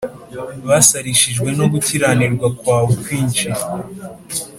[0.67, 3.47] basarishijwe no gukiranirwa kwawe kwinshi